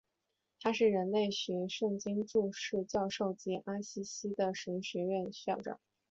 [0.59, 5.79] 他是人类学圣经注释教授及阿西西的神学院院长。